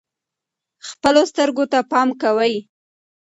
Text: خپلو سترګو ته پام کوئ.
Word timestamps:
خپلو 0.89 1.21
سترګو 1.31 1.65
ته 1.71 1.79
پام 1.91 2.09
کوئ. 2.21 2.55